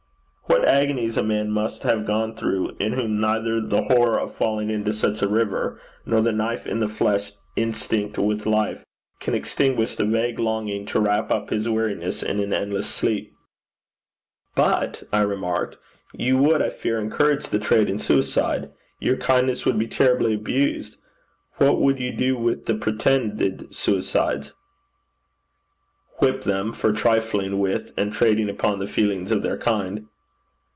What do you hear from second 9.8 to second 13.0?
the vague longing to wrap up his weariness in an endless